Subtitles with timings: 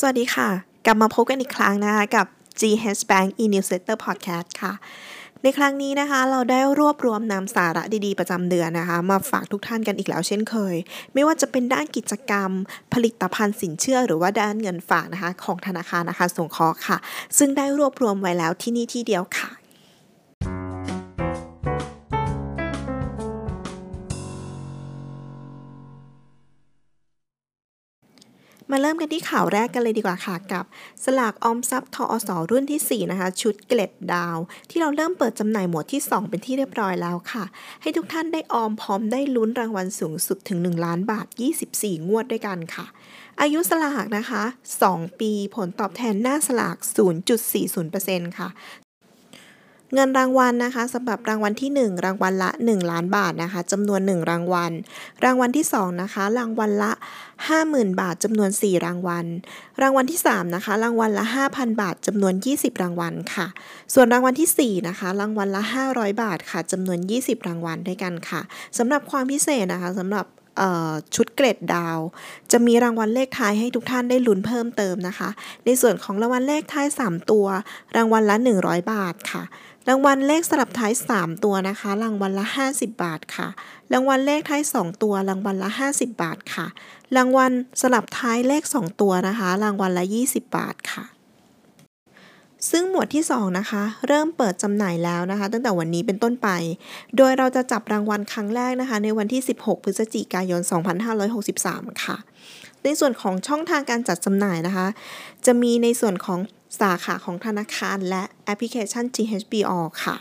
[0.00, 0.48] สวัสดีค่ะ
[0.86, 2.26] กลับมาพบกันอีกครั้งนะคะกับ
[2.60, 4.72] GH Bank e-newsletter podcast ค่ะ
[5.42, 10.76] ในครั้งนี้นะคะ เราได้รวบรวมนำสาระดีๆ ประจำเดือนนะคะ มาฝากทุกท่านกันอีกแล้วเช่นเคย
[11.14, 12.50] ไม่ว่าจะเป็นด้านกิจกรรม
[12.94, 16.96] ผลิตภัณฑ์สินเชื่อ หรือว่าด้านเงินฝากนะคะ ของธนาคารนะคะสงเคราะห์ค่ะ
[17.38, 19.57] ซึ่งได้รวบรวมไว้แล้วที่นี่ที่เดียวค่ะ
[28.70, 30.64] มาเริ่มกันที่ข่าวแรกกันเลยดีกว่าค่ะกับ
[31.04, 34.36] สลากออมทรัพย์ทอสรุ่นที่ 4 นะคะ ชุดเกล็ดดาว
[34.70, 37.44] ที่เราเริ่มเปิดจำหน่ายหมวดที่ 2 เป็นที่เรียบร้อยแล้วค่ะ
[37.82, 41.26] ให้ทุกท่านได้ออมพร้อมได้ลุ้นรางวัลสูงสุดถึง 1 ล้านบาท
[41.68, 42.86] 24 งวดด้วยกันค่ะ
[43.40, 44.42] อายุสลากนะคะ
[44.82, 46.76] 2 ปีผลตอบแทนหน้าสลาก
[47.56, 48.48] 0.40%ค่ะ
[49.94, 54.72] เงินรางวัลนะคะสำหรับรางวัลที่ 1 รางวัลละ 1 ล้านบาทนะคะจำนวน 1 รางวัล
[55.24, 56.92] รางวัลที่2นะคะรางวัลละ
[57.46, 59.26] 50,000 บาทจำนวน 4 รางวัล
[59.82, 63.46] รางวัลที่3นะคะรางวัลละ 5,000 บาทจำนวน 20 รางวัลค่ะ
[63.94, 68.40] ส่วนรางวัลที่4นะคะรางวัลละ 500 บาทค่ะจำนวน 20 รางวัลด้วยกันค่ะ
[68.78, 70.26] สำหรับความพิเศษนะคะสำหรับ
[71.14, 71.98] ชุดเกรดดาว
[72.52, 75.28] จะมีรางวัลเลขท้ายให้ทุกท่านได้ลุ้นเพิ่มเติมนะคะ
[75.64, 77.46] ในส่วนของรางวัลเลขท้าย 3 ตัว
[77.96, 79.42] รางวัลละ 100 บาทค่ะ
[79.88, 83.48] รางวัลเลขสลับท้าย 3 ตัวนะคะ รางวัลละ 50 บาทค่ะ
[83.92, 86.66] รางวัลเลขท้าย 2 ตัว รางวัลละ 50 บาทค่ะ
[87.16, 91.04] รางวัลสลับท้ายเลข 2 ตัวนะคะ รางวัลละ 20 บาทค่ะ
[92.70, 96.48] ซึ่งหมวดที่ 2 นะคะ เริ่มเปิดจำหน่ายแล้วนะคะ ตั้งแต่วันนี้เป็นต้นไป
[97.16, 100.60] โดยเราจะจับรางวัลครั้งแรกนะคะ ในวันที่ 16 พฤศจิกายน
[101.36, 102.16] 2563 ค่ะ
[102.84, 104.86] ในส่วนของช่องทางการจัดจำหน่ายนะคะ
[105.46, 106.40] จะมีในส่วนของ
[106.80, 109.72] สาขาของธนาคารและแอปพลิเคชัน GHBO
[110.04, 110.16] ค่ะ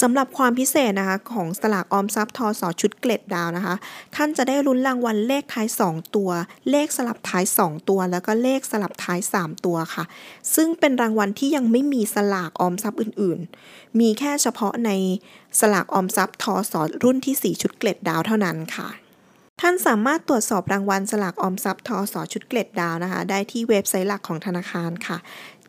[0.00, 3.74] สำหรับความพิเศษนะคะของสลากออมทรัพย์ทอสอชุดเกล็ดดาวนะคะ
[4.16, 6.30] ท่านจะได้ลุ้นรางวัลเลขท้าย 2 ตัว
[6.70, 10.04] เลขสลับท้าย 2 ตัว แล้วก็เลขสลับท้าย 3 ตัวค่ะ
[10.54, 13.40] ซึ่งเป็นรางวัลที่ยังไม่มีสลากออมทรัพย์อื่น
[13.70, 14.90] ๆ มีแค่เฉพาะใน
[15.60, 18.88] สลากออมทรัพย์ทอสอรุ่นที่ 4 ชุดเกล็ดดาวเท่านั้นค่ะ
[19.62, 25.18] ท่านสามารถตรวจสอบรางวัลสลากออมทรัพย์ทอสอชุดเกล็ดดาวนะคะ ได้ที่เว็บไซต์หลักของธนาคารค่ะ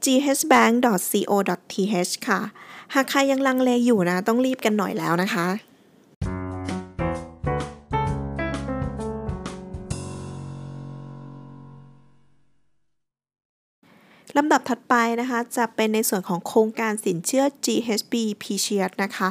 [0.06, 1.54] ghbank.co.th
[2.28, 2.42] ค่ะ
[2.94, 5.48] หากใครยังลังเลอยู่นะ ต้องรีบกันหน่อยแล้วนะคะ
[14.38, 19.30] ลำดับถัดไปนะคะจะเป็นในส่วนของโครงการสินเชื่อ GHB p c h นะคะ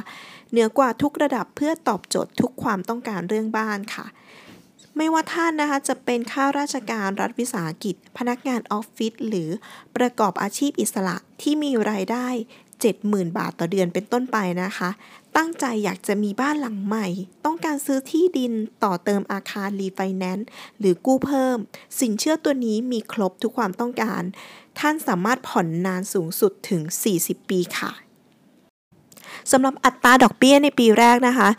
[0.51, 4.05] เหนือกว่าทุกระดับเพื่อตอบโจทย์ทุกความต้องการเรื่องบ้านค่ะ
[4.97, 9.49] ไม่ว่าท่านนะคะจะเป็นข้าราชการรัฐวิสาหกิจ พนักงานออฟฟิศหรือ
[9.95, 12.27] ประกอบอาชีพอิสระที่มีรายได้
[12.81, 14.89] 70,000 บาทต่อเดือนเป็นต้นไปนะคะ
[15.37, 17.07] ตั้งใจอยากจะมีบ้านหลังใหม่
[17.45, 18.53] ต้องการซื้อที่ดิน
[18.83, 20.47] ต่อเติมอาคารรีไฟแนนซ์
[20.79, 21.57] หรือกู้เพิ่ม
[21.99, 24.21] สินเชื่อตัวนี้มีครบทุกความต้องการ
[24.79, 26.81] ท่านสามารถผ่อนนานสูงสุดถึง
[27.17, 28.06] 40 ปีค่ะ
[29.51, 31.49] สำหรับอัตราดอกเบี้ยในปีแรกนะคะ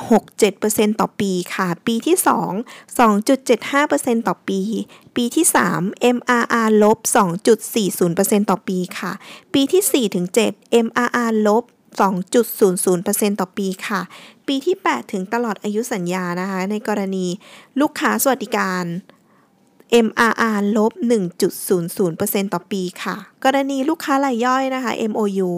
[0.00, 4.60] 1.67%ต่อปีค่ะ ปีที่ 2 2.75%ต่อปี
[5.16, 5.46] ปีที่
[5.78, 6.98] 3 MRR ลบ
[7.68, 9.12] 2.40%ต่อปีค่ะ
[9.54, 11.64] ปีที่4ถึง7 MRR ลบ
[11.98, 14.00] 2.00%ต่อปีค่ะ
[14.46, 17.26] ปีที่ 8 ถึงตลอดอายุสัญญานะคะ ในกรณี
[17.80, 18.84] ลูกค้าสวัสดิการ
[20.06, 20.92] MRR ลบ
[21.52, 25.48] 1.00%ต่อปีค่ะ กรณีลูกค้ารายย่อยนะคะ MOU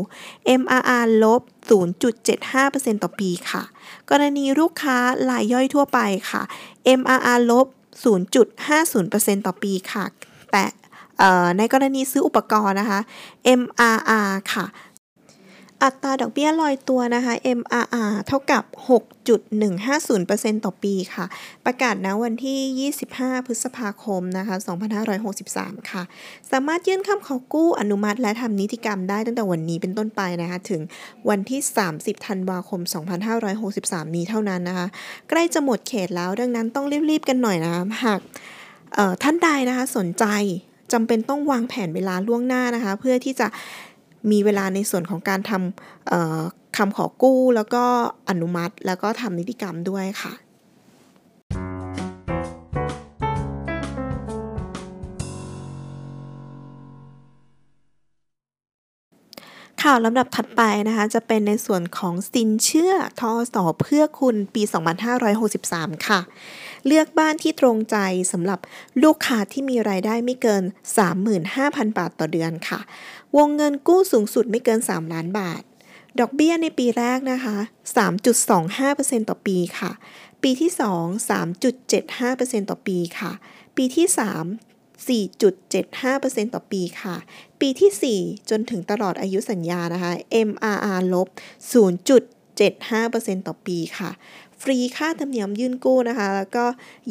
[0.61, 1.43] MRR ลบ
[2.21, 3.63] 0.75%ต่อปีค่ะ
[4.11, 4.97] กรณีลูกค้า
[5.31, 5.99] รายย่อยทั่วไป
[6.31, 6.43] ค่ะ
[6.99, 7.67] MRR ลบ
[8.45, 10.05] 0.50%ต่อปีค่ะ
[10.53, 10.65] แต่
[11.59, 13.01] ในกรณีซื้ออุปกรณ์นะคะ
[13.61, 14.65] MRR ค่ะ
[15.85, 18.63] อัตราดอกเบี้ยลอยตัวนะคะ MRR เท่ากับ
[19.55, 21.25] 6.150%ต่อปีค่ะ
[21.65, 24.57] ประกาศณวันที่ 25 พฤษภาคมนะคะ
[25.23, 26.03] 2563 ค่ะ
[26.51, 30.81] สามารถยื่นคำขอกู้อนุมัติและทำนิติกรรมได้ตั้งแต่วันนี้เป็นต้นไปนะคะ ถึง
[31.29, 31.61] วันที่
[31.95, 32.81] 30 ธันวาคม
[33.49, 34.87] 2563 นี้เท่านั้นนะคะ
[35.29, 38.21] ใกล้จะหมดเขตแล้ว ดังนั้นต้องรีบๆกันหน่อยนะคะหาก
[39.23, 40.27] ท่านใดนะคะสนใจ
[40.93, 43.47] จำเป็นต้องวางแผนเวลาล่วงหน้านะคะ เพื่อที่จะ
[44.31, 47.85] มีเวลาในส่วนของการทำคำขอกู้ แล้วก็
[48.31, 50.33] อนุมัติ แล้วก็ทำนิติกรรมด้วยค่ะ
[59.83, 64.63] ข่าวลำดับถัดไปนะคะจะเป็นในส่วนของสินเชื่อทอสอเพื่อคุณปี
[65.35, 66.21] 2563 ค่ะ
[66.87, 67.97] เลือกบ้านที่ตรงใจ
[68.33, 68.61] สำหรับ
[69.03, 70.63] ลูกค้าที่มีรายได้ไม่เกิน
[71.31, 72.81] 35,000 บาทต่อเดือนค่ะ
[73.37, 75.63] วงเงินกู้สูงสุดไม่เกิน 3 ล้านบาท
[76.21, 77.57] ดอกเบี้ยในปีแรกนะคะ
[78.39, 79.91] 3.25%ต่อปีค่ะ
[80.43, 81.31] ปีที่ 2
[81.81, 83.33] 3.75%ต่อปีค่ะ
[83.77, 84.07] ปีที่
[84.41, 87.17] 3 4.75%ต่อปีค่ะ
[87.61, 90.13] ปีที่ 4 จนถึงตลอดอายุสัญญานะคะ
[90.49, 91.29] MRR ลบ
[92.53, 94.11] 0.75%ต่อปีค่ะ
[94.61, 96.65] ฟรีค่าธรรมเนียมยื่นกู้นะคะ แล้วก็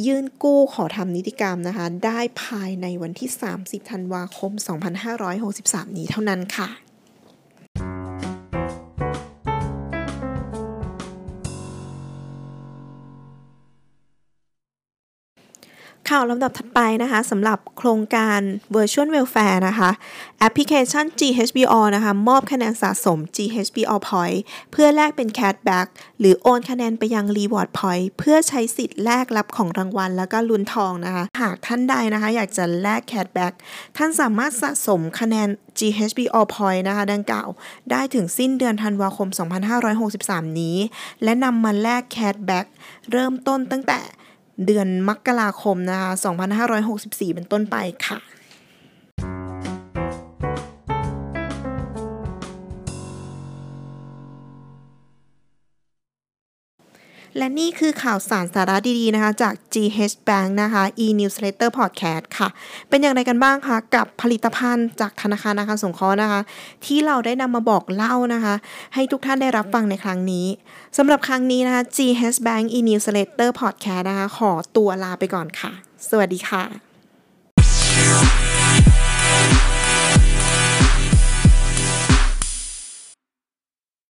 [0.06, 3.30] ยื่นกู้ขอทำนิติกรรมนะคะ ได้ภายในวันที่
[3.60, 4.52] 30 ธันวาคม
[5.26, 6.91] 2563 นี้เท่านั้นค่ะ
[16.12, 18.40] ข่าวลำดับถัดไปนะคะสำหรับโครงการ
[18.76, 19.90] Virtual Welfare นะคะ
[20.40, 24.40] แอปพลิเคชัน GHBO นะคะมอบคะแนนสะสม GHBO Point
[24.72, 25.88] เพื่อแลกเป็น Cashback
[26.20, 33.54] หรือโอนคะแนนไปยัง Reward Point เพื่อใช้สิทธิ์แลกรับของรางวัล แล้วก็ลุ้นทองนะคะ หากท่านใดนะคะ อยากจะแลก Cashback
[33.98, 35.48] ท่านสามารถสะสมคะแนน
[35.80, 37.50] GHBO Point นะคะดังกล่าว
[37.92, 39.30] ได้ถึงสิ้นเดือนธันวาคม
[39.94, 40.78] 2563 นี้
[41.24, 42.66] และนำมาแลก Cashback
[43.12, 44.02] เริ่มต้นตั้งแต่
[44.66, 46.12] เดือนมกราคมนะคะ
[46.74, 47.76] 2564 เป็นต้นไป
[48.08, 48.20] ค่ะ
[57.38, 62.50] และนี่คือข่าวสารสาระดีๆนะคะ จาก GH Bank นะคะ e-newsletter podcast ค่ะ
[62.90, 66.42] เป็นอย่างไรกันบ้างคะ กับผลิตภัณฑ์จากธนาคารอาคารสงเคราะห์นะคะ
[66.86, 68.56] ที่เราได้นำมาบอกเล่านะคะ
[68.94, 70.46] ให้ทุกท่านได้รับฟังในครั้งนี้
[70.98, 75.72] สำหรับครั้งนี้นะคะ GH Bank e-newsletter podcast นะคะ ขอตัวลาไปก่อนค่ะ
[76.10, 76.91] สวัสดีค่ะ